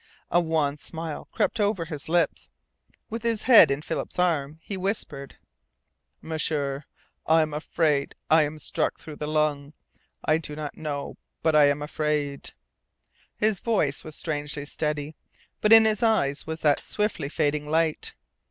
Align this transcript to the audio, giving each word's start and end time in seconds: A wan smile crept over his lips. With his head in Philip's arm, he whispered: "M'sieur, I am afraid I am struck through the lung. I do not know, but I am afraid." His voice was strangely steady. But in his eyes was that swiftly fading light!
A 0.31 0.39
wan 0.41 0.77
smile 0.77 1.25
crept 1.31 1.59
over 1.59 1.85
his 1.85 2.09
lips. 2.09 2.49
With 3.11 3.21
his 3.21 3.43
head 3.43 3.69
in 3.69 3.83
Philip's 3.83 4.17
arm, 4.17 4.57
he 4.63 4.75
whispered: 4.75 5.35
"M'sieur, 6.23 6.85
I 7.27 7.43
am 7.43 7.53
afraid 7.53 8.15
I 8.27 8.41
am 8.41 8.57
struck 8.57 8.99
through 8.99 9.17
the 9.17 9.27
lung. 9.27 9.73
I 10.25 10.39
do 10.39 10.55
not 10.55 10.75
know, 10.75 11.17
but 11.43 11.55
I 11.55 11.65
am 11.65 11.83
afraid." 11.83 12.53
His 13.35 13.59
voice 13.59 14.03
was 14.03 14.15
strangely 14.15 14.65
steady. 14.65 15.13
But 15.61 15.71
in 15.71 15.85
his 15.85 16.01
eyes 16.01 16.47
was 16.47 16.61
that 16.61 16.79
swiftly 16.83 17.29
fading 17.29 17.69
light! 17.69 18.15